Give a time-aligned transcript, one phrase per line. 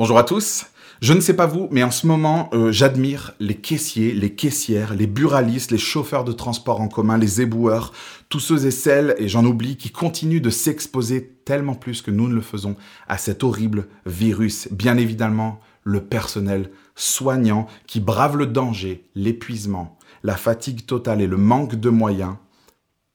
[0.00, 0.64] Bonjour à tous.
[1.02, 4.94] Je ne sais pas vous, mais en ce moment, euh, j'admire les caissiers, les caissières,
[4.94, 7.92] les buralistes, les chauffeurs de transport en commun, les éboueurs,
[8.30, 12.28] tous ceux et celles, et j'en oublie, qui continuent de s'exposer tellement plus que nous
[12.28, 12.76] ne le faisons
[13.08, 14.68] à cet horrible virus.
[14.72, 21.36] Bien évidemment, le personnel soignant qui brave le danger, l'épuisement, la fatigue totale et le
[21.36, 22.36] manque de moyens.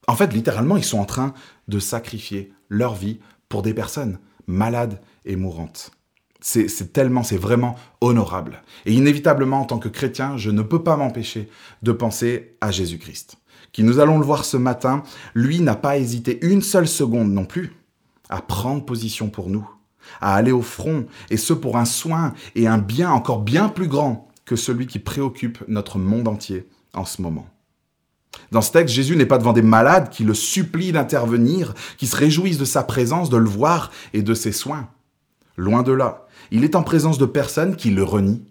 [0.08, 1.34] En fait, littéralement, ils sont en train
[1.68, 3.18] de sacrifier leur vie
[3.50, 5.95] pour des personnes malades et mourantes.
[6.48, 8.62] C'est tellement, c'est vraiment honorable.
[8.86, 11.50] Et inévitablement, en tant que chrétien, je ne peux pas m'empêcher
[11.82, 13.38] de penser à Jésus-Christ,
[13.72, 15.02] qui, nous allons le voir ce matin,
[15.34, 17.74] lui n'a pas hésité une seule seconde non plus
[18.30, 19.68] à prendre position pour nous,
[20.22, 23.88] à aller au front, et ce pour un soin et un bien encore bien plus
[23.88, 27.48] grand que celui qui préoccupe notre monde entier en ce moment.
[28.52, 32.16] Dans ce texte, Jésus n'est pas devant des malades qui le supplient d'intervenir, qui se
[32.16, 34.90] réjouissent de sa présence, de le voir et de ses soins.
[35.58, 36.25] Loin de là.
[36.56, 38.42] Il est en présence de personnes qui le renient,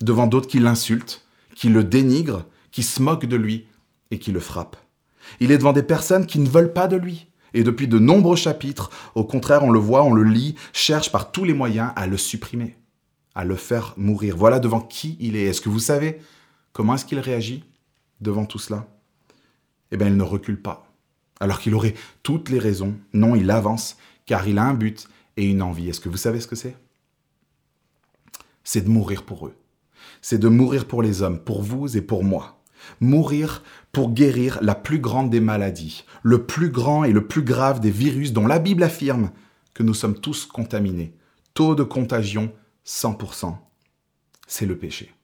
[0.00, 3.66] devant d'autres qui l'insultent, qui le dénigrent, qui se moquent de lui
[4.10, 4.78] et qui le frappent.
[5.40, 7.26] Il est devant des personnes qui ne veulent pas de lui.
[7.52, 11.32] Et depuis de nombreux chapitres, au contraire, on le voit, on le lit, cherche par
[11.32, 12.78] tous les moyens à le supprimer,
[13.34, 14.38] à le faire mourir.
[14.38, 15.44] Voilà devant qui il est.
[15.44, 16.18] Est-ce que vous savez
[16.72, 17.62] comment est-ce qu'il réagit
[18.22, 18.88] devant tout cela?
[19.92, 20.90] Eh bien, il ne recule pas.
[21.40, 22.94] Alors qu'il aurait toutes les raisons.
[23.12, 25.08] Non, il avance, car il a un but,
[25.40, 25.88] et une envie.
[25.88, 26.76] Est-ce que vous savez ce que c'est?
[28.62, 29.54] C'est de mourir pour eux.
[30.20, 32.62] C'est de mourir pour les hommes, pour vous et pour moi.
[33.00, 37.80] Mourir pour guérir la plus grande des maladies, le plus grand et le plus grave
[37.80, 39.30] des virus dont la Bible affirme
[39.72, 41.14] que nous sommes tous contaminés.
[41.54, 42.52] Taux de contagion
[42.86, 43.56] 100%.
[44.46, 45.14] C'est le péché.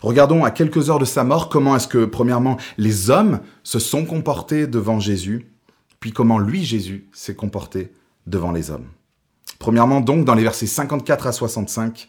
[0.00, 4.06] Regardons à quelques heures de sa mort comment est-ce que, premièrement, les hommes se sont
[4.06, 5.50] comportés devant Jésus,
[6.00, 7.92] puis comment lui, Jésus, s'est comporté
[8.26, 8.88] devant les hommes.
[9.58, 12.08] Premièrement, donc, dans les versets 54 à 65,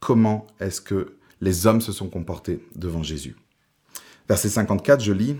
[0.00, 3.36] comment est-ce que les hommes se sont comportés devant Jésus?
[4.28, 5.36] Verset 54, je lis.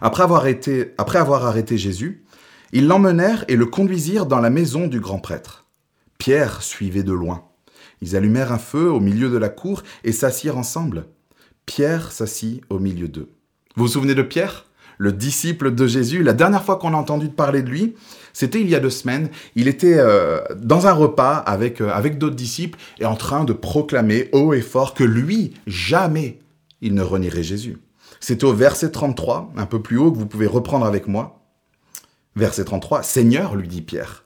[0.00, 2.24] Après avoir, arrêté, après avoir arrêté Jésus,
[2.72, 5.66] ils l'emmenèrent et le conduisirent dans la maison du grand prêtre.
[6.18, 7.44] Pierre suivait de loin.
[8.00, 11.06] Ils allumèrent un feu au milieu de la cour et s'assirent ensemble.
[11.66, 13.30] Pierre s'assit au milieu d'eux.
[13.76, 14.66] Vous vous souvenez de Pierre?
[14.98, 16.22] Le disciple de Jésus.
[16.22, 17.94] La dernière fois qu'on a entendu parler de lui,
[18.32, 19.28] c'était il y a deux semaines.
[19.54, 23.52] Il était euh, dans un repas avec, euh, avec d'autres disciples et en train de
[23.52, 26.38] proclamer haut et fort que lui, jamais,
[26.80, 27.78] il ne renierait Jésus.
[28.20, 31.40] C'est au verset 33, un peu plus haut, que vous pouvez reprendre avec moi.
[32.36, 34.24] Verset 33, Seigneur, lui dit Pierre,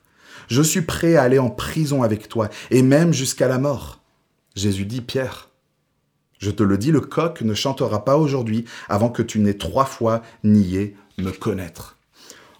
[0.48, 4.00] je suis prêt à aller en prison avec toi, et même jusqu'à la mort.
[4.54, 5.47] Jésus dit, Pierre,
[6.38, 9.84] je te le dis, le coq ne chantera pas aujourd'hui avant que tu n'aies trois
[9.84, 11.96] fois nié me connaître.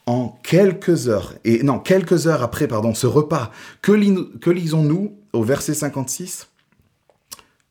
[0.06, 3.52] En quelques heures, et non, quelques heures après, pardon, ce repas,
[3.82, 6.48] que, lisons-nous au verset 56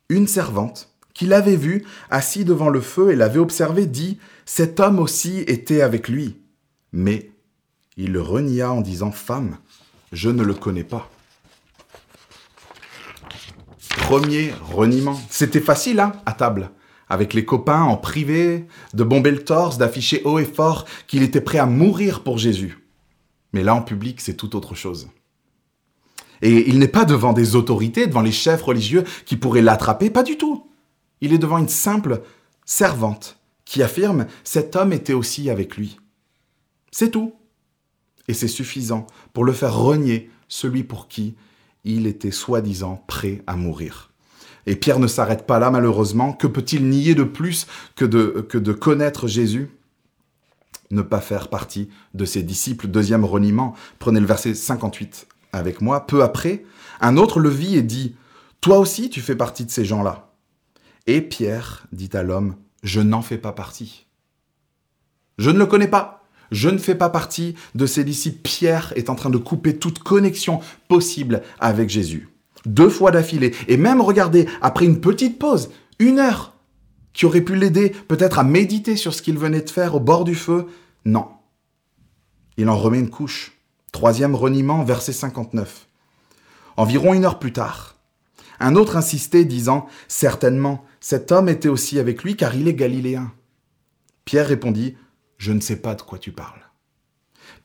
[0.09, 4.99] Une servante, qui l'avait vu assis devant le feu et l'avait observé, dit Cet homme
[4.99, 6.37] aussi était avec lui.
[6.93, 7.31] Mais
[7.97, 9.57] il le renia en disant Femme,
[10.11, 11.09] je ne le connais pas
[14.07, 15.19] premier reniement.
[15.29, 16.71] C'était facile, hein, à table.
[17.09, 21.41] Avec les copains en privé, de bomber le torse, d'afficher haut et fort qu'il était
[21.41, 22.87] prêt à mourir pour Jésus.
[23.51, 25.09] Mais là, en public, c'est tout autre chose.
[26.41, 30.23] Et il n'est pas devant des autorités, devant les chefs religieux qui pourraient l'attraper, pas
[30.23, 30.69] du tout.
[31.19, 32.21] Il est devant une simple
[32.63, 35.99] servante qui affirme cet homme était aussi avec lui.
[36.91, 37.33] C'est tout.
[38.29, 41.35] Et c'est suffisant pour le faire renier celui pour qui
[41.83, 44.11] il était soi-disant prêt à mourir.
[44.65, 46.33] Et Pierre ne s'arrête pas là, malheureusement.
[46.33, 49.69] Que peut-il nier de plus que de, que de connaître Jésus
[50.91, 52.87] Ne pas faire partie de ses disciples?
[52.87, 53.73] Deuxième reniement.
[53.97, 56.05] Prenez le verset 58 avec moi.
[56.05, 56.65] Peu après,
[56.99, 58.17] un autre le vit et dit,
[58.59, 60.33] Toi aussi tu fais partie de ces gens-là.
[61.07, 64.05] Et Pierre dit à l'homme, Je n'en fais pas partie.
[65.37, 66.25] Je ne le connais pas.
[66.51, 68.41] Je ne fais pas partie de ces disciples.
[68.41, 72.29] Pierre est en train de couper toute connexion possible avec Jésus.
[72.65, 73.53] Deux fois d'affilée.
[73.67, 76.53] Et même, regardez, après une petite pause, une heure,
[77.13, 80.23] qui aurait pu l'aider peut-être à méditer sur ce qu'il venait de faire au bord
[80.23, 80.67] du feu.
[81.03, 81.27] Non.
[82.57, 83.57] Il en remet une couche.
[83.91, 85.87] Troisième reniement, verset 59.
[86.77, 87.97] Environ une heure plus tard,
[88.59, 93.31] un autre insistait, disant Certainement, cet homme était aussi avec lui, car il est galiléen.
[94.25, 94.95] Pierre répondit
[95.37, 96.61] je ne sais pas de quoi tu parles.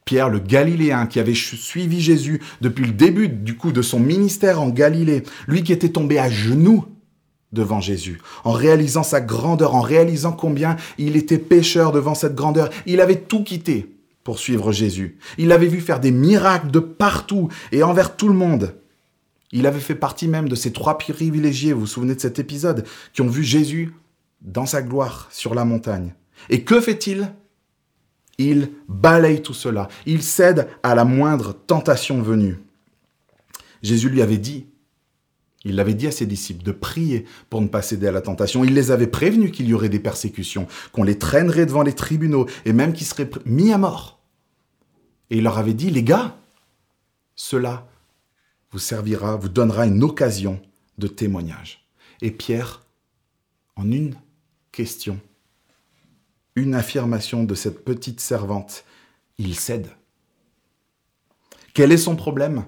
[0.04, 4.60] Pierre le Galiléen qui avait suivi Jésus depuis le début du coup de son ministère
[4.60, 6.84] en Galilée, lui qui était tombé à genoux
[7.52, 12.70] devant Jésus, en réalisant sa grandeur, en réalisant combien il était pécheur devant cette grandeur,
[12.86, 13.94] il avait tout quitté
[14.24, 15.18] pour suivre Jésus.
[15.36, 18.74] Il l'avait vu faire des miracles de partout et envers tout le monde.
[19.52, 22.86] Il avait fait partie même de ces trois privilégiés, vous vous souvenez de cet épisode,
[23.12, 23.94] qui ont vu Jésus
[24.40, 26.14] dans sa gloire sur la montagne.
[26.48, 27.32] Et que fait-il?
[28.38, 29.88] Il balaye tout cela.
[30.06, 32.58] Il cède à la moindre tentation venue.
[33.82, 34.66] Jésus lui avait dit,
[35.64, 38.64] il l'avait dit à ses disciples de prier pour ne pas céder à la tentation.
[38.64, 42.46] Il les avait prévenus qu'il y aurait des persécutions, qu'on les traînerait devant les tribunaux
[42.64, 44.20] et même qu'ils seraient mis à mort.
[45.30, 46.36] Et il leur avait dit, les gars,
[47.34, 47.88] cela
[48.70, 50.60] vous servira, vous donnera une occasion
[50.98, 51.86] de témoignage.
[52.22, 52.82] Et Pierre,
[53.76, 54.14] en une
[54.72, 55.20] question,
[56.54, 58.84] une affirmation de cette petite servante,
[59.38, 59.88] il cède.
[61.74, 62.64] Quel est son problème?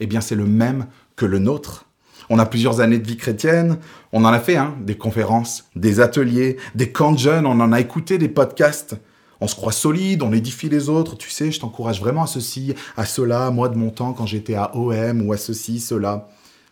[0.00, 1.86] Eh bien, c'est le même que le nôtre.
[2.28, 3.78] On a plusieurs années de vie chrétienne,
[4.12, 7.72] on en a fait, hein, des conférences, des ateliers, des camps de jeunes, on en
[7.72, 8.96] a écouté des podcasts.
[9.40, 12.74] On se croit solide, on édifie les autres, tu sais, je t'encourage vraiment à ceci,
[12.96, 16.28] à cela, moi de mon temps quand j'étais à OM ou à ceci, cela.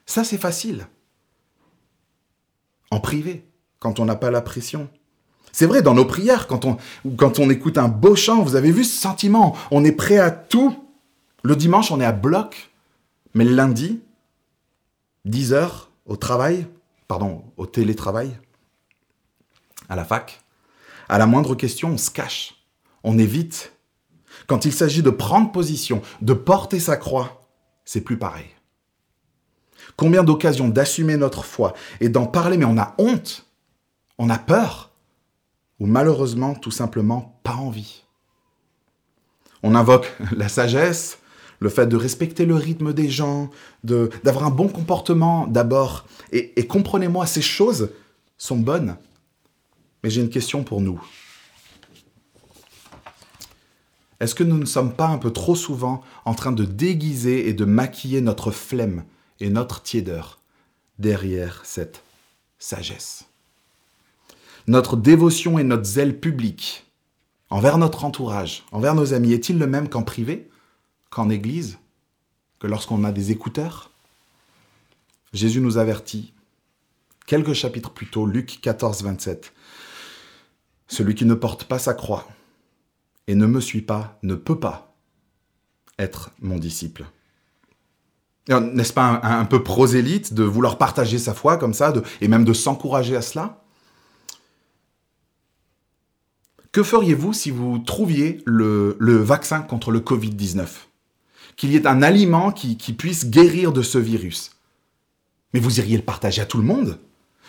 [0.06, 0.87] Ça, c'est facile.
[2.90, 3.46] En privé,
[3.81, 4.88] quand on n'a pas la pression.
[5.54, 9.00] C'est vrai, dans nos prières, quand on, écoute un beau chant, vous avez vu ce
[9.00, 10.76] sentiment, on est prêt à tout.
[11.44, 12.72] Le dimanche, on est à bloc,
[13.34, 14.00] mais le lundi,
[15.26, 16.66] 10 heures au travail,
[17.06, 18.36] pardon, au télétravail,
[19.88, 20.42] à la fac,
[21.08, 22.56] à la moindre question, on se cache,
[23.04, 23.74] on évite.
[24.48, 27.48] Quand il s'agit de prendre position, de porter sa croix,
[27.84, 28.50] c'est plus pareil.
[29.94, 33.46] Combien d'occasions d'assumer notre foi et d'en parler, mais on a honte,
[34.18, 34.90] on a peur,
[35.81, 38.03] ou malheureusement tout simplement pas envie.
[39.62, 41.19] On invoque la sagesse,
[41.61, 43.50] le fait de respecter le rythme des gens,
[43.82, 46.06] d'avoir un bon comportement d'abord.
[46.32, 47.91] Et, et comprenez-moi, ces choses
[48.37, 48.97] sont bonnes.
[50.03, 51.03] Mais j'ai une question pour nous.
[54.21, 57.53] Est-ce que nous ne sommes pas un peu trop souvent en train de déguiser et
[57.53, 59.05] de maquiller notre flemme
[59.41, 60.41] et notre tiédeur
[60.99, 62.03] derrière cette
[62.59, 63.25] sagesse?
[64.66, 66.87] Notre dévotion et notre zèle public
[67.50, 70.49] envers notre entourage, envers nos amis, est-il le même qu'en privé
[71.11, 71.78] qu'en Église,
[72.58, 73.90] que lorsqu'on a des écouteurs?
[75.32, 76.32] Jésus nous avertit,
[77.26, 79.52] quelques chapitres plus tôt, Luc 14, 27.
[80.88, 82.26] Celui qui ne porte pas sa croix
[83.26, 84.94] et ne me suit pas ne peut pas
[85.99, 87.05] être mon disciple.
[88.49, 92.52] N'est-ce pas un, peu prosélyte de vouloir partager sa foi comme ça et même de
[92.52, 93.63] s'encourager à cela?
[96.75, 100.67] Que feriez-vous si vous trouviez le, vaccin contre le Covid-19
[101.55, 104.50] qu'il y ait un aliment qui, puisse guérir de ce virus.
[105.53, 106.99] Mais vous iriez le partager à tout le monde.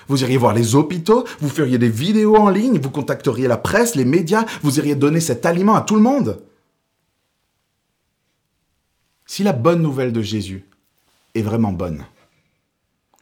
[0.08, 3.96] Vous iriez voir les hôpitaux, vous feriez des vidéos en ligne, vous contacteriez la presse,
[3.96, 6.44] les médias, vous iriez donner cet aliment à tout le monde.
[9.26, 10.70] Si la bonne nouvelle de Jésus
[11.34, 12.06] est vraiment bonne,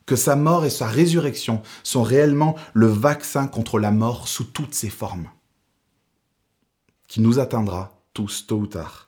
[0.06, 4.74] que sa mort et sa résurrection sont réellement le vaccin contre la mort sous toutes
[4.74, 5.30] ses formes,
[7.14, 9.08] qui nous atteindra tous tôt ou tard,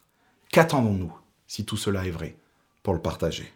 [0.52, 1.12] qu'attendons-nous
[1.48, 2.38] si tout cela est vrai,
[2.84, 3.52] pour le partager?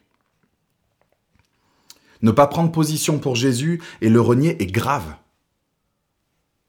[2.24, 5.14] Ne pas prendre position pour Jésus et le renier est grave.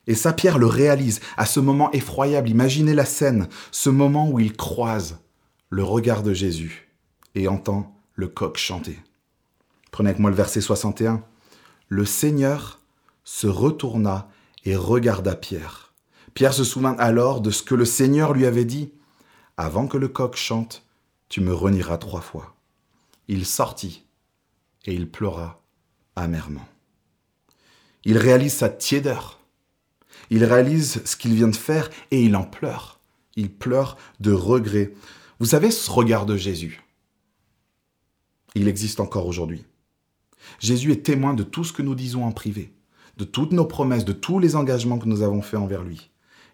[0.07, 2.51] Et ça, Pierre le réalise à ce moment effroyable.
[2.51, 5.19] Imaginez la scène, ce moment où il croise
[5.71, 6.91] le regard de Jésus
[7.35, 8.99] et entend le coq chanter.
[9.91, 11.25] Prenez avec moi le verset 61.
[11.89, 12.81] Le Seigneur
[13.25, 14.29] se retourna
[14.67, 15.90] et regarda Pierre.
[16.35, 18.93] Pierre se souvint alors de ce que le Seigneur lui avait dit.
[19.57, 20.85] Avant que le coq chante,
[21.29, 22.57] tu me renieras trois fois.
[23.29, 24.05] Il sortit
[24.87, 25.63] et il pleura
[26.17, 26.67] amèrement.
[28.05, 29.41] Il réalise sa tiédeur.
[30.31, 33.01] Il réalise ce qu'il vient de faire et il en pleure.
[33.37, 34.93] Il pleure de regret.
[35.39, 36.83] Vous savez ce regard de Jésus?
[38.55, 39.65] Il existe encore aujourd'hui.
[40.59, 42.73] Jésus est témoin de tout ce que nous disons en privé,
[43.17, 46.10] de toutes nos promesses, de tous les engagements que nous avons faits envers lui.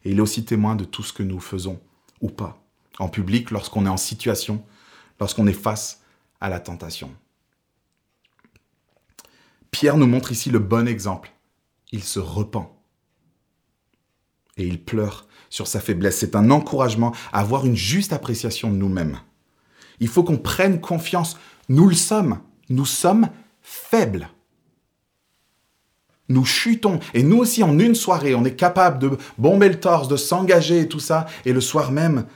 [0.07, 1.81] Et il est aussi témoin de tout ce que nous faisons
[2.21, 2.63] ou pas
[3.01, 4.65] en public lorsqu'on est en situation,
[5.19, 6.01] lorsqu'on est face
[6.41, 7.13] à la tentation.
[9.73, 11.33] Pierre nous montre ici le bon exemple.
[11.91, 12.71] Il se repent
[14.57, 16.19] et il pleure sur sa faiblesse.
[16.19, 19.19] C'est un encouragement à avoir une juste appréciation de nous-mêmes.
[19.99, 21.37] Il faut qu'on prenne confiance.
[21.69, 22.39] Nous le sommes.
[22.69, 23.29] Nous sommes
[23.61, 24.29] faibles.
[26.29, 26.99] Nous chutons.
[27.15, 30.81] Et nous aussi, en une soirée, on est capable de bomber le torse, de s'engager
[30.81, 31.27] et tout ça.
[31.45, 32.27] Et le soir même,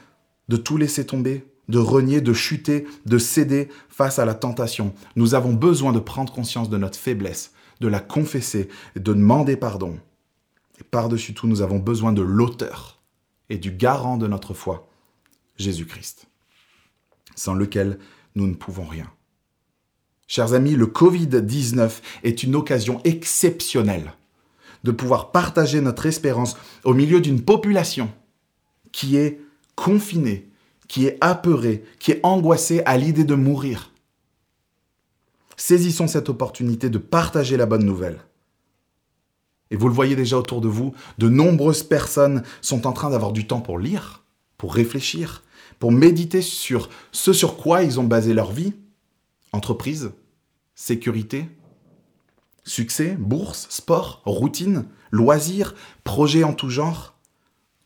[0.48, 4.94] de tout laisser tomber, de renier, de chuter, de céder face à la tentation.
[5.16, 9.98] Nous avons besoin de prendre conscience de notre faiblesse, de la confesser, de demander pardon.
[10.80, 13.00] Et par-dessus tout, nous avons besoin de l'auteur
[13.48, 14.88] et du garant de notre foi,
[15.56, 16.26] Jésus-Christ,
[17.34, 17.98] sans lequel
[18.34, 19.10] nous ne pouvons rien.
[20.30, 21.90] Chers amis, le Covid-19
[22.22, 24.12] est une occasion exceptionnelle
[24.84, 28.08] de pouvoir partager notre espérance au milieu d'une population
[28.92, 29.40] qui est
[29.74, 30.48] confinée,
[30.86, 33.90] qui est apeurée, qui est angoissée à l'idée de mourir.
[35.56, 38.20] Saisissons cette opportunité de partager la bonne nouvelle.
[39.72, 43.32] Et vous le voyez déjà autour de vous, de nombreuses personnes sont en train d'avoir
[43.32, 44.22] du temps pour lire,
[44.58, 45.42] pour réfléchir,
[45.80, 48.74] pour méditer sur ce sur quoi ils ont basé leur vie,
[49.52, 50.12] entreprise,
[50.80, 51.46] sécurité,
[52.64, 57.18] succès, bourse, sport, routine, loisirs, projets en tout genre.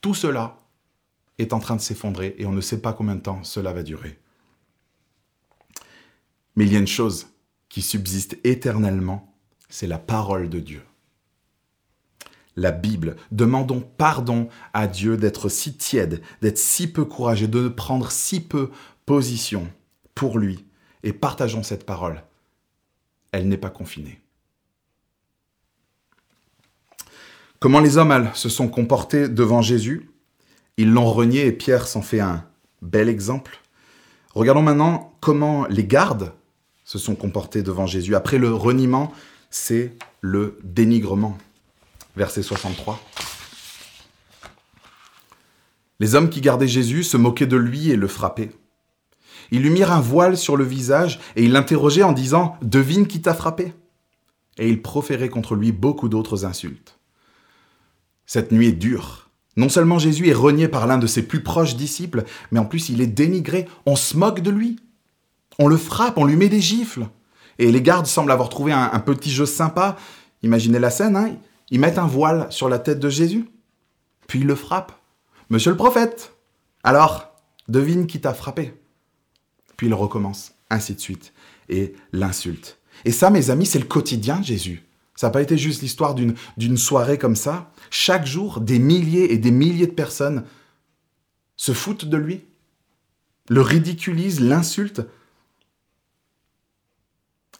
[0.01, 0.59] Tout cela
[1.39, 3.83] est en train de s'effondrer et on ne sait pas combien de temps cela va
[3.83, 4.17] durer.
[6.55, 7.27] Mais il y a une chose
[7.69, 9.35] qui subsiste éternellement,
[9.69, 10.85] c'est la parole de Dieu.
[12.55, 18.13] La Bible, demandons pardon à Dieu d'être si tiède, d'être si peu courageux, de prendre
[18.13, 18.71] si peu
[19.05, 19.69] position
[20.15, 20.65] pour lui,
[21.03, 22.23] et partageons cette parole.
[23.35, 24.21] Elle n'est pas confinée.
[27.59, 30.09] Comment les hommes se sont comportés devant Jésus?
[30.76, 32.47] Ils l'ont renié et Pierre s'en fait un
[32.81, 33.59] bel exemple.
[34.35, 36.33] Regardons maintenant comment les gardes
[36.85, 38.14] se sont comportés devant Jésus.
[38.14, 39.12] Après le reniement,
[39.50, 41.37] c'est le dénigrement.
[42.14, 43.00] Verset 63.
[45.99, 48.53] Les hommes qui gardaient Jésus se moquaient de lui et le frappaient.
[49.51, 53.21] Ils lui mirent un voile sur le visage et ils l'interrogeaient en disant⁇ Devine qui
[53.21, 53.65] t'a frappé?⁇
[54.59, 56.99] Et ils proféraient contre lui beaucoup d'autres insultes.
[58.27, 59.31] Cette nuit est dure.
[59.57, 62.89] Non seulement Jésus est renié par l'un de ses plus proches disciples, mais en plus
[62.89, 63.69] il est dénigré.
[63.87, 64.81] On se moque de lui.
[65.59, 67.07] On le frappe, on lui met des gifles.
[67.59, 69.97] Et les gardes semblent avoir trouvé un, petit jeu sympa.
[70.43, 71.37] Imaginez la scène, hein
[71.71, 73.49] ils mettent un voile sur la tête de Jésus,
[74.27, 74.93] puis ils le frappent.
[75.51, 76.37] Monsieur le prophète,
[76.83, 77.35] alors,
[77.69, 78.75] devine qui t'a frappé?
[79.76, 81.33] Puis il recommence, ainsi de suite,
[81.69, 82.78] et l'insulte.
[83.04, 84.85] Et ça, mes amis, c'est le quotidien de Jésus.
[85.16, 87.71] Ça n'a pas été juste l'histoire d'une soirée comme ça.
[87.90, 90.45] Chaque jour, des milliers et des milliers de personnes
[91.57, 92.45] se foutent de lui,
[93.49, 95.02] le ridiculisent, l'insultent,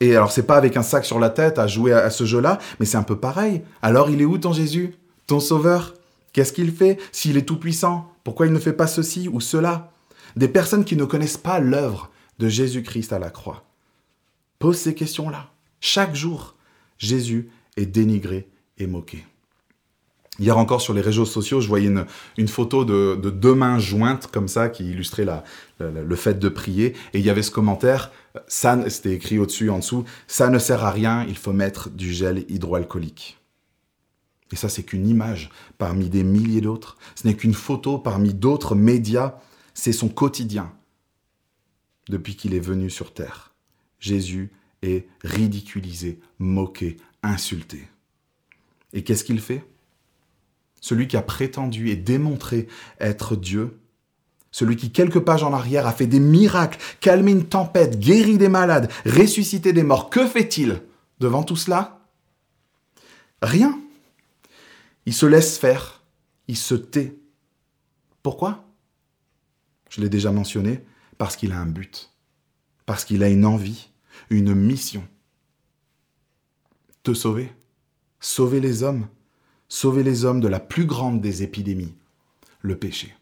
[0.00, 2.59] et alors, c'est pas avec un sac sur la tête à jouer à, ce jeu-là,
[2.78, 3.62] mais c'est un peu pareil.
[3.80, 4.94] Alors, il est où ton Jésus
[5.26, 5.94] Ton Sauveur?
[6.33, 9.92] Qu'est-ce qu'il fait S'il est tout-puissant, pourquoi il ne fait pas ceci ou cela?
[10.37, 13.64] Des personnes qui ne connaissent pas l'œuvre de Jésus-Christ à la croix.
[14.59, 15.50] Pose ces questions-là.
[15.81, 16.57] Chaque jour,
[16.99, 18.49] Jésus est dénigré
[18.79, 19.25] et moqué.
[20.41, 21.93] Hier encore sur les réseaux sociaux, je voyais
[22.37, 25.26] une, photo de, deux mains jointes comme ça qui illustrait
[25.79, 26.95] le fait de prier.
[27.12, 28.11] Et il y avait ce commentaire,
[28.49, 32.12] ça, c'était écrit au-dessus, en dessous, ça ne sert à rien, il faut mettre du
[32.12, 33.38] gel hydroalcoolique.
[34.53, 36.97] Et ça, c'est qu'une image parmi des milliers d'autres.
[37.14, 39.35] Ce n'est qu'une photo parmi d'autres médias.
[39.75, 40.73] C'est son quotidien
[42.09, 43.54] depuis qu'il est venu sur terre.
[43.99, 44.52] Jésus
[44.83, 47.88] est ridiculisé, moqué, insulté.
[48.93, 49.64] Et qu'est-ce qu'il fait?
[50.81, 52.69] Celui qui a prétendu et démontré
[53.00, 53.78] être Dieu,
[54.50, 58.49] celui qui quelques pages en arrière a fait des miracles, calmé une tempête, guéri des
[58.49, 60.83] malades, ressuscité des morts, que fait-il
[61.19, 62.07] devant tout cela?
[63.43, 63.81] Rien.
[65.07, 66.02] Il se laisse faire,
[66.47, 67.16] il se tait.
[68.23, 68.64] Pourquoi?
[69.95, 70.81] Je l'ai déjà mentionné,
[71.19, 72.11] parce qu'il a un but,
[72.85, 73.91] parce qu'il a une envie,
[74.29, 75.07] une mission.
[77.05, 77.53] Te sauver,
[78.19, 79.07] sauver les hommes,
[79.69, 81.95] sauver les hommes de la plus grande des épidémies,
[82.61, 83.15] le péché.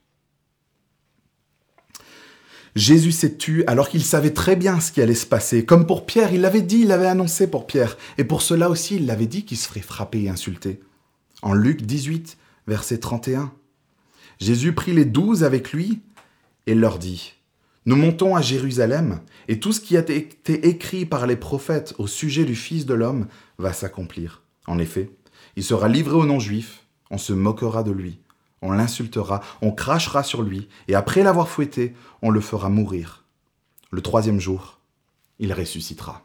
[2.74, 5.66] Jésus s'est tué alors qu'il savait très bien ce qui allait se passer.
[5.66, 7.98] Comme pour Pierre, il l'avait dit, il l'avait annoncé pour Pierre.
[8.16, 10.80] Et pour cela aussi, il l'avait dit qu'il se ferait frapper et insulter.
[11.42, 13.52] En Luc 18, verset 31,
[14.40, 16.00] Jésus prit les douze avec lui
[16.66, 17.34] et leur dit,
[17.86, 22.06] Nous montons à Jérusalem, et tout ce qui a été écrit par les prophètes au
[22.06, 23.26] sujet du Fils de l'homme
[23.58, 24.42] va s'accomplir.
[24.66, 25.10] En effet,
[25.56, 28.20] il sera livré aux non-juifs, on se moquera de lui,
[28.62, 33.24] on l'insultera, on crachera sur lui, et après l'avoir fouetté, on le fera mourir.
[33.90, 34.80] Le troisième jour,
[35.38, 36.22] il ressuscitera.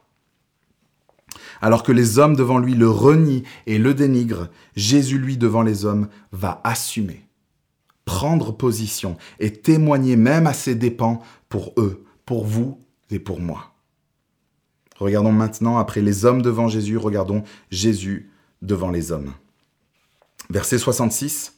[1.61, 5.85] Alors que les hommes devant lui le renient et le dénigrent, Jésus, lui, devant les
[5.85, 7.26] hommes, va assumer,
[8.07, 12.79] prendre position et témoigner même à ses dépens pour eux, pour vous
[13.11, 13.75] et pour moi.
[14.95, 19.33] Regardons maintenant, après les hommes devant Jésus, regardons Jésus devant les hommes.
[20.49, 21.53] Verset 66.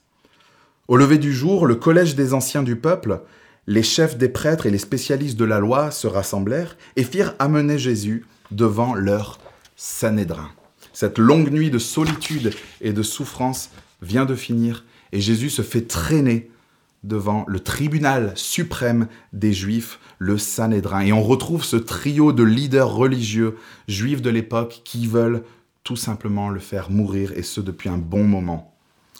[0.87, 3.21] Au lever du jour, le collège des anciens du peuple,
[3.67, 7.77] les chefs des prêtres et les spécialistes de la loi se rassemblèrent et firent amener
[7.77, 9.37] Jésus devant leur
[9.75, 10.49] Sanhédrin.
[10.93, 13.69] Cette longue nuit de solitude et de souffrance
[14.01, 16.49] vient de finir et Jésus se fait traîner
[17.03, 21.01] devant le tribunal suprême des Juifs, le Sanhédrin.
[21.01, 25.43] Et on retrouve ce trio de leaders religieux juifs de l'époque qui veulent
[25.83, 28.75] tout simplement le faire mourir, et ce depuis un bon moment.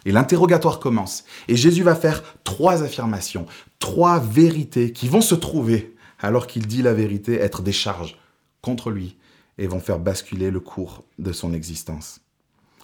[0.06, 1.24] Et l'interrogatoire commence.
[1.48, 3.46] Et Jésus va faire trois affirmations,
[3.80, 8.18] trois vérités qui vont se trouver, alors qu'il dit la vérité, être des charges
[8.62, 9.18] contre lui
[9.58, 12.22] et vont faire basculer le cours de son existence.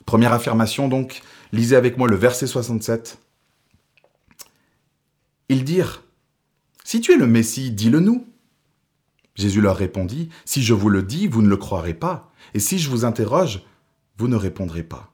[0.06, 1.22] Première affirmation donc,
[1.52, 3.20] lisez avec moi le verset 67.
[5.50, 6.04] Ils dirent,
[6.84, 8.26] Si tu es le Messie, dis-le nous.
[9.36, 12.80] Jésus leur répondit, Si je vous le dis, vous ne le croirez pas, et si
[12.80, 13.64] je vous interroge,
[14.18, 15.12] vous ne répondrez pas.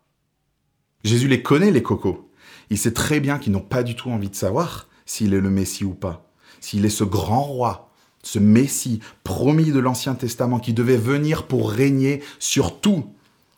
[1.04, 2.30] Jésus les connaît, les cocos.
[2.70, 5.50] Il sait très bien qu'ils n'ont pas du tout envie de savoir s'il est le
[5.50, 7.92] Messie ou pas, s'il est ce grand roi,
[8.24, 13.14] ce Messie promis de l'Ancien Testament qui devait venir pour régner sur tout.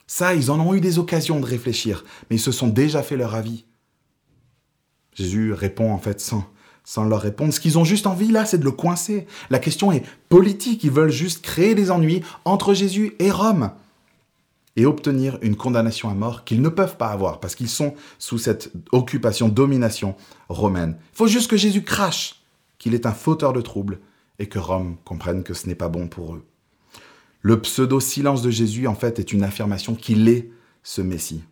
[0.06, 3.16] Ça, ils en ont eu des occasions de réfléchir, mais ils se sont déjà fait
[3.16, 3.64] leur avis.
[5.14, 6.44] Jésus répond en fait sans,
[6.84, 7.52] sans leur répondre.
[7.52, 9.26] Ce qu'ils ont juste envie là, c'est de le coincer.
[9.50, 13.70] La question est politique, ils veulent juste créer des ennuis entre Jésus et Rome
[14.76, 18.38] et obtenir une condamnation à mort qu'ils ne peuvent pas avoir parce qu'ils sont sous
[18.38, 20.16] cette occupation, domination
[20.48, 20.96] romaine.
[21.12, 22.42] Il faut juste que Jésus crache
[22.78, 24.00] qu'il est un fauteur de troubles
[24.38, 26.44] et que Rome comprenne que ce n'est pas bon pour eux.
[27.44, 30.50] Le pseudo-silence de Jésus, en fait, est une affirmation qu'il est
[30.82, 31.44] ce Messie.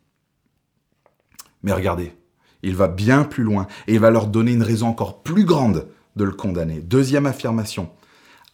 [1.62, 2.14] Mais regardez,
[2.62, 5.86] il va bien plus loin et il va leur donner une raison encore plus grande
[6.16, 6.80] de le condamner.
[6.80, 7.90] Deuxième affirmation,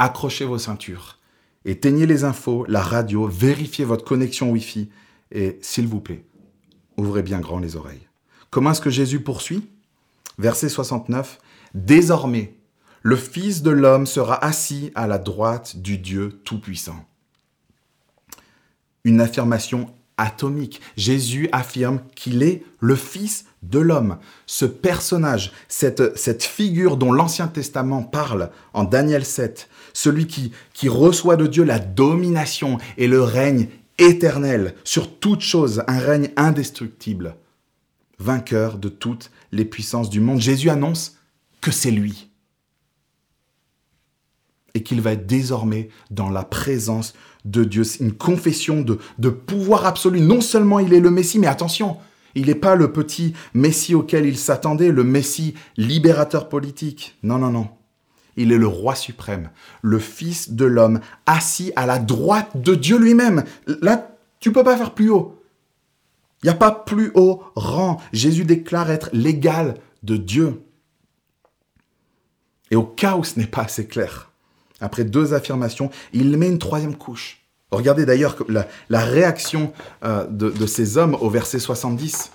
[0.01, 1.21] accrochez vos ceintures,
[1.65, 4.91] éteignez les infos, la radio, vérifiez votre connexion Wi-Fi
[5.31, 6.25] et, s'il vous plaît,
[6.97, 8.09] ouvrez bien grand les oreilles.
[8.51, 9.69] Comment est-ce que Jésus poursuit?
[10.39, 11.39] Verset 69,
[11.73, 12.57] Désormais,
[13.03, 17.08] le Fils de l'homme sera assis à la droite du Dieu Tout-Puissant.
[19.05, 19.89] Une affirmation
[20.19, 20.81] atomique.
[20.97, 24.19] Jésus affirme qu'il est le Fils de l'homme.
[24.47, 30.89] Ce personnage, cette, cette figure dont l'Ancien Testament parle en Daniel 7, celui qui, qui
[30.89, 37.37] reçoit de Dieu la domination et le règne éternel sur toute chose, un règne indestructible,
[38.19, 40.41] vainqueur de toutes les puissances du monde.
[40.41, 41.17] Jésus annonce
[41.61, 42.29] que c'est lui
[44.75, 47.15] et qu'il va être désormais dans la présence
[47.51, 47.83] de Dieu.
[48.01, 50.21] Une confession de, de pouvoir absolu.
[50.21, 51.97] Non seulement il est le Messie, mais attention,
[52.35, 57.17] il n'est pas le petit Messie auquel il s'attendait, le Messie libérateur politique.
[57.23, 57.69] Non, non, non.
[58.37, 59.51] Il est le roi suprême,
[59.83, 63.43] le Fils de l'homme, assis à la droite de Dieu lui-même.
[63.67, 65.43] Là, tu peux pas faire plus haut.
[66.43, 68.01] Il n'y a pas plus haut rang.
[68.13, 70.63] Jésus déclare être l'égal de Dieu.
[72.71, 74.28] Et au cas où ce n'est pas assez clair,
[74.81, 77.43] après deux affirmations, il met une troisième couche.
[77.71, 82.33] Regardez d'ailleurs la, réaction euh, de, ces hommes au verset 70.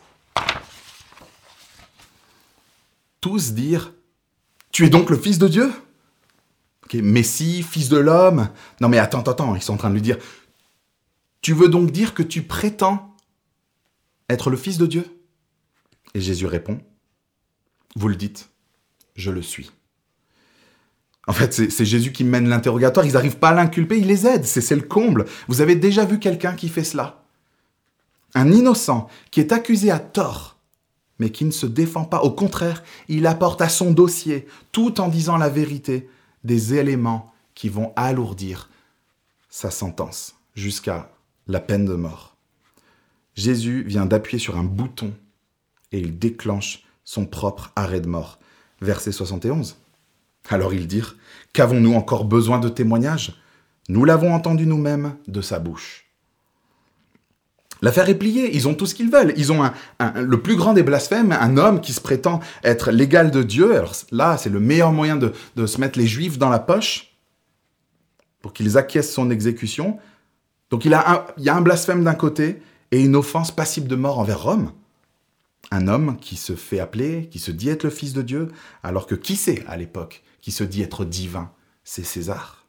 [3.19, 3.93] Tous dire
[4.71, 5.71] Tu es donc le Fils de Dieu?
[6.93, 10.17] Messie, Fils de l'homme Non mais attends, attends, ils sont en train de lui dire
[11.41, 13.15] Tu veux donc dire que tu prétends
[14.29, 15.05] être le Fils de Dieu?
[16.13, 16.79] Et Jésus répond
[17.95, 18.49] Vous le dites,
[19.15, 19.71] je le suis.
[21.27, 23.05] En fait, c'est Jésus qui mène l'interrogatoire.
[23.05, 24.45] Ils n'arrivent pas à l'inculper, il les aide.
[24.45, 25.25] C'est le comble.
[25.47, 27.23] Vous avez déjà vu quelqu'un qui fait cela?
[28.35, 30.57] Un innocent qui est accusé à tort,
[31.19, 32.21] mais qui ne se défend pas.
[32.23, 36.09] Au contraire, il apporte à son dossier, tout en disant la vérité,
[36.43, 38.69] des éléments qui vont alourdir
[39.49, 41.11] sa sentence jusqu'à
[41.47, 42.35] la peine de mort.
[43.35, 45.13] Jésus vient d'appuyer sur un bouton
[45.91, 48.39] et il déclenche son propre arrêt de mort.
[48.81, 49.77] Verset 71.
[50.49, 51.15] Alors ils dirent,
[51.53, 53.39] Qu'avons-nous encore besoin de témoignages?
[53.87, 56.05] Nous l'avons entendu nous-mêmes de sa bouche.
[57.83, 59.33] L'affaire est pliée, ils ont tout ce qu'ils veulent.
[59.37, 59.69] Ils ont
[60.15, 63.75] le plus grand des blasphèmes, un homme qui se prétend être l'égal de Dieu.
[63.75, 67.13] Alors là, c'est le meilleur moyen de, se mettre les juifs dans la poche
[68.41, 69.99] pour qu'ils acquiescent son exécution.
[70.71, 70.97] Donc il,
[71.37, 74.71] il y a un blasphème d'un côté et une offense passible de mort envers Rome.
[75.71, 78.47] Un homme qui se fait appeler, qui se dit être le Fils de Dieu,
[78.81, 81.53] alors que qui sait à l'époque qui se dit être divin,
[81.85, 82.67] c'est César.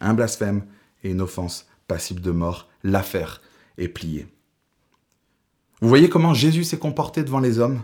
[0.00, 0.66] Un blasphème
[1.04, 3.40] et une offense passible de mort, l'affaire
[3.78, 4.26] est pliée.
[5.80, 7.82] Vous voyez comment Jésus s'est comporté devant les hommes?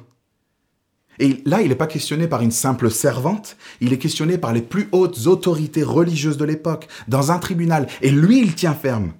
[1.21, 4.63] Et là, il n'est pas questionné par une simple servante, il est questionné par les
[4.63, 7.87] plus hautes autorités religieuses de l'époque, dans un tribunal.
[8.03, 9.13] Et lui, il tient ferme.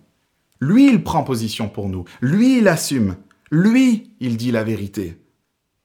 [0.61, 2.03] Lui, il prend position pour nous.
[2.21, 3.15] Lui, il assume.
[3.53, 5.19] Lui, il dit la vérité.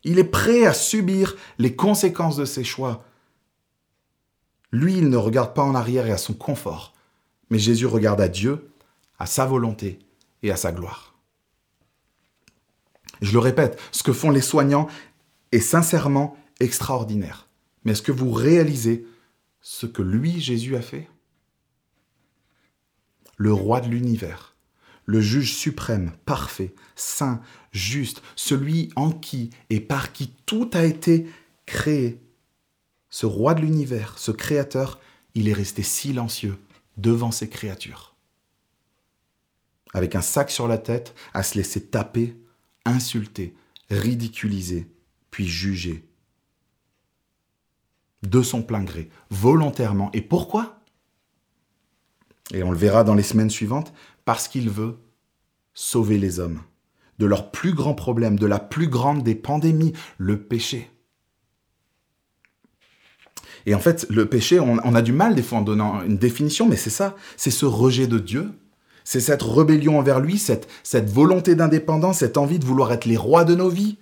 [0.04, 3.06] Il est prêt à subir les conséquences de ses choix.
[4.72, 6.94] Lui, il ne regarde pas en arrière et à son confort,
[7.50, 8.72] mais Jésus regarde à Dieu,
[9.18, 10.00] à sa volonté
[10.44, 11.16] et à sa gloire.
[13.22, 14.88] Je le répète, ce que font les soignants
[15.52, 17.48] est sincèrement extraordinaire.
[17.84, 19.06] Mais est-ce que vous réalisez
[19.62, 21.10] ce que lui, Jésus, a fait?
[23.38, 24.56] Le roi de l'univers,
[25.06, 31.28] le juge suprême, parfait, saint, juste, celui en qui et par qui tout a été
[31.66, 32.22] créé,
[33.10, 35.00] ce roi de l'univers, ce créateur,
[35.36, 36.58] il est resté silencieux
[36.98, 38.16] devant ses créatures.
[39.94, 42.38] Avec un sac sur la tête, à se laisser taper,
[42.86, 43.56] insulter,
[43.90, 44.88] ridiculiser,
[45.32, 46.08] puis juger.
[48.22, 50.12] De son plein gré, volontairement.
[50.14, 50.82] Et pourquoi?
[52.54, 53.94] Et on le verra dans les semaines suivantes,
[54.26, 55.00] parce qu'il veut
[55.74, 56.62] sauver les hommes
[57.20, 60.90] de leur plus grand problème, de la plus grande des pandémies, le péché.
[63.66, 66.68] Et en fait, le péché, on, a du mal des fois en donnant une définition,
[66.68, 68.50] mais c'est ça, c'est ce rejet de Dieu,
[69.04, 70.68] c'est cette rébellion envers lui, cette,
[71.10, 73.98] volonté d'indépendance, cette envie de vouloir être les rois de nos vies.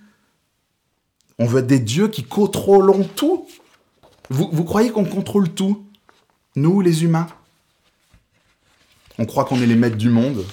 [1.38, 3.46] On veut être des dieux qui contrôlons tout.
[4.30, 5.86] Vous croyez qu'on contrôle tout
[6.56, 7.28] Nous, les humains?
[9.18, 10.44] On croit qu'on est les maîtres du monde,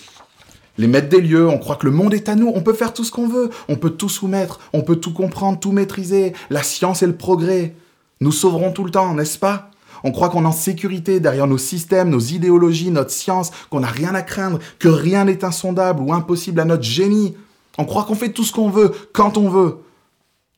[0.78, 2.94] les maîtres des lieux, on croit que le monde est à nous, on peut faire
[2.94, 6.64] tout ce qu'on veut, on peut tout soumettre, on peut tout comprendre, tout maîtriser, la
[6.64, 7.76] science et le progrès.
[8.22, 9.72] Nous sauverons tout le temps, n'est-ce pas?
[10.04, 13.88] On croit qu'on est en sécurité derrière nos systèmes, nos idéologies, notre science, qu'on n'a
[13.88, 17.36] rien à craindre, que rien n'est insondable ou impossible à notre génie.
[17.78, 19.80] On croit qu'on fait tout ce qu'on veut, quand on veut.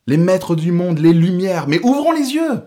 [0.05, 2.61] Les maîtres du monde, les lumières, mais ouvrons les yeux.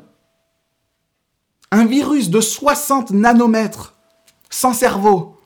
[1.70, 3.94] Un virus de 60 nanomètres,
[4.48, 5.36] sans cerveau,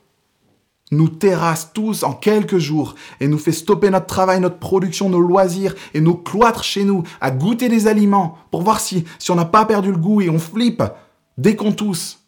[0.91, 5.19] nous terrasse tous en quelques jours et nous fait stopper notre travail, notre production, nos
[5.19, 9.45] loisirs et nous cloître chez nous à goûter des aliments pour voir si, on n'a
[9.45, 10.83] pas perdu le goût et on flippe
[11.37, 12.23] dès qu'on tousse.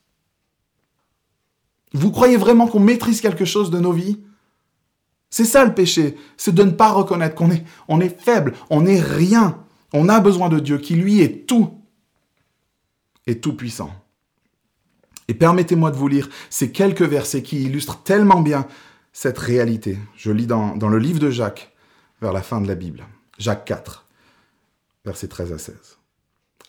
[1.93, 4.19] Vous croyez vraiment qu'on maîtrise quelque chose de nos vies?
[5.29, 8.81] C'est ça le péché, c'est de ne pas reconnaître qu'on est, on est faible, on
[8.81, 9.63] n'est rien.
[9.93, 11.69] On a besoin de Dieu qui lui est tout
[13.25, 13.91] et tout puissant.
[15.27, 18.67] Et permettez-moi de vous lire ces quelques versets qui illustrent tellement bien
[19.11, 19.97] cette réalité.
[20.15, 21.73] Je lis dans, le livre de Jacques,
[22.21, 23.05] vers la fin de la Bible.
[23.37, 24.05] Jacques 4,
[25.05, 25.75] versets 13 à 16.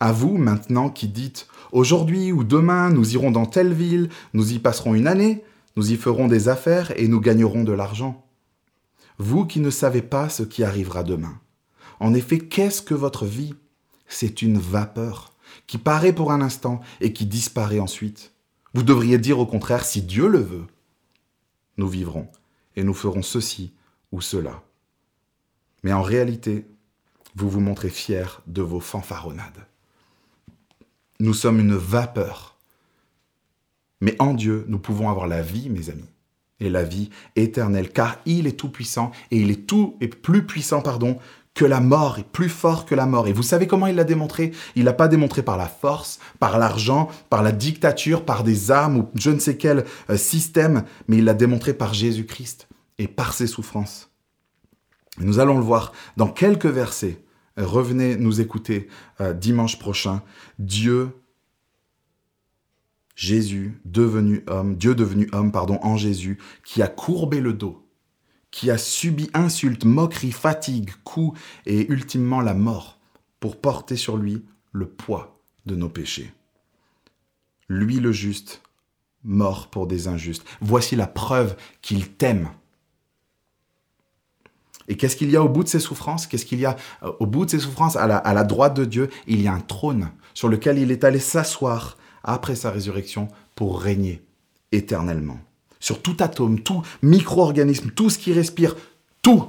[0.01, 4.59] À vous maintenant qui dites, aujourd'hui ou demain, nous irons dans telle ville, nous y
[4.59, 5.45] passerons une année,
[5.77, 8.25] nous y ferons des affaires et nous gagnerons de l'argent.
[9.19, 11.41] Vous qui ne savez pas ce qui arrivera demain.
[12.01, 13.55] En effet, qu'est-ce que votre vie?
[14.07, 15.33] C'est une vapeur
[15.67, 18.33] qui paraît pour un instant et qui disparaît ensuite.
[18.75, 20.67] Vous devriez dire au contraire, si Dieu le veut,
[21.77, 22.29] nous vivrons
[22.77, 23.73] et nous ferons ceci
[24.13, 24.63] ou cela.
[25.83, 26.67] Mais en réalité,
[27.35, 29.67] vous vous montrez fiers de vos fanfaronnades.
[31.21, 32.57] Nous sommes une vapeur.
[34.01, 36.09] Mais en Dieu, nous pouvons avoir la vie, mes amis,
[36.61, 40.47] et la vie éternelle, car il est tout puissant et il est tout et plus
[40.47, 41.19] puissant, pardon,
[41.59, 43.27] que la mort est plus fort que la mort.
[43.27, 44.53] Et vous savez comment il l'a démontré?
[44.77, 48.99] Il l'a pas démontré par la force, par l'argent, par la dictature, par des armes
[48.99, 52.69] ou je ne sais quel euh, système, mais il l'a démontré par Jésus-Christ
[52.99, 54.09] et par ses souffrances.
[55.19, 57.25] Nous allons le voir dans quelques versets.
[57.57, 58.87] Revenez nous écouter
[59.21, 60.23] euh, dimanche prochain.
[60.61, 61.11] Dieu
[63.17, 67.88] Jésus devenu homme, Dieu devenu homme, pardon, en Jésus, qui a courbé le dos
[68.51, 72.99] qui a subi insultes, moqueries, fatigues, coups et ultimement la mort
[73.41, 76.33] pour porter sur lui le poids de nos péchés.
[77.69, 78.63] Lui le juste,
[79.25, 80.45] mort pour des injustes.
[80.61, 82.49] Voici la preuve qu'il t'aime.
[84.89, 86.27] Et qu'est-ce qu'il y a au bout de ces souffrances?
[86.27, 89.11] Qu'est-ce qu'il y a euh, au bout de ces souffrances à la droite de Dieu?
[89.27, 93.81] Il y a un trône sur lequel il est allé s'asseoir après sa résurrection pour
[93.81, 94.23] régner
[94.73, 95.39] éternellement
[95.81, 98.77] sur tout atome, tout micro-organisme, tout ce qui respire,
[99.23, 99.49] tout.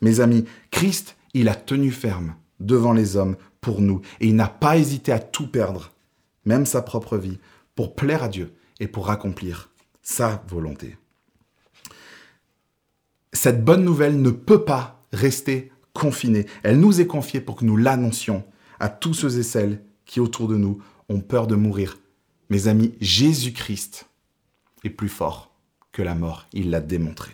[0.00, 4.48] Mes amis, Christ, il a tenu ferme devant les hommes pour nous et il n'a
[4.48, 5.92] pas hésité à tout perdre,
[6.44, 7.38] même sa propre vie,
[7.74, 9.70] pour plaire à Dieu et pour accomplir
[10.02, 10.96] sa volonté.
[13.32, 16.46] Cette bonne nouvelle ne peut pas rester confinée.
[16.62, 18.44] Elle nous est confiée pour que nous l'annoncions
[18.78, 21.98] à tous ceux et celles qui autour de nous ont peur de mourir.
[22.50, 24.06] Mes amis, Jésus-Christ
[24.84, 25.50] est plus fort
[25.92, 26.46] que la mort.
[26.52, 27.32] Il l'a démontré.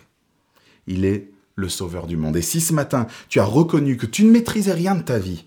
[0.87, 2.37] Il est le sauveur du monde.
[2.37, 5.45] Et si ce matin, tu as reconnu que tu ne maîtrisais rien de ta vie,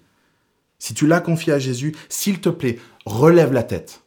[0.79, 4.03] si tu l'as confié à Jésus, s'il te plaît, relève la tête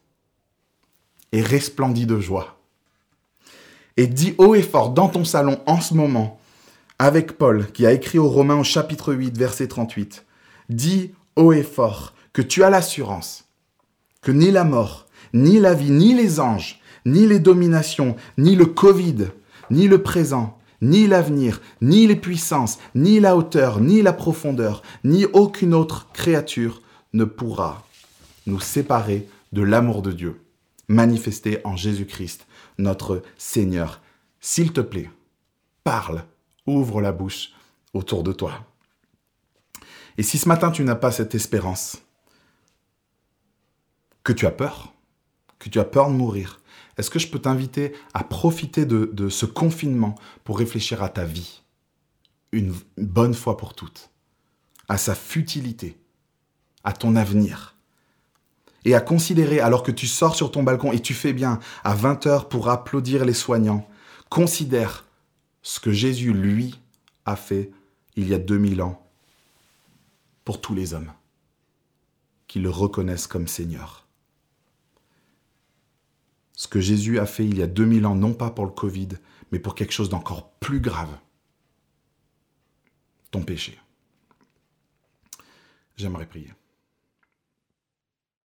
[1.32, 2.60] et resplendis de joie.
[3.98, 6.40] Et dis haut et fort dans ton salon en ce moment,
[7.00, 10.26] avec Paul qui a écrit aux Romains au chapitre 8, verset 38,
[10.70, 13.46] dis haut et fort que tu as l'assurance
[14.22, 18.66] que ni la mort, ni la vie, ni les anges, ni les dominations, ni le
[18.66, 19.30] Covid,
[19.72, 25.26] ni le présent, ni l'avenir, ni les puissances, ni la hauteur, ni la profondeur, ni
[25.26, 26.82] aucune autre créature
[27.14, 27.88] ne pourra
[28.46, 30.42] nous séparer de l'amour de Dieu,
[30.90, 32.46] manifesté en Jésus-Christ,
[32.78, 34.02] notre Seigneur.
[34.42, 35.10] S'il te plaît,
[35.84, 36.26] parle,
[36.66, 37.52] ouvre la bouche
[37.94, 38.52] autour de toi.
[40.18, 42.02] Et si ce matin tu n'as pas cette espérance,
[44.24, 44.94] que tu as peur,
[45.60, 46.62] que tu as peur de mourir,
[46.98, 51.62] est-ce que je peux t'inviter à profiter de, ce confinement pour réfléchir à ta vie?
[52.52, 54.10] Une bonne fois pour toutes,
[54.88, 55.98] à sa futilité,
[56.84, 57.76] à ton avenir,
[58.86, 61.94] et à considérer, alors que tu sors sur ton balcon et tu fais bien à
[61.94, 63.88] 20 heures pour applaudir les soignants,
[64.30, 65.06] considère
[65.62, 66.80] ce que Jésus, lui,
[67.26, 67.72] a fait
[68.16, 69.06] il y a 2000 ans
[70.46, 71.12] pour tous les hommes
[72.48, 74.07] qui le reconnaissent comme Seigneur.
[76.58, 79.10] Ce que Jésus a fait il y a 2000 ans, non pas pour le Covid,
[79.52, 81.16] mais pour quelque chose d'encore plus grave.
[83.30, 83.80] Ton péché.
[85.98, 86.52] J'aimerais prier.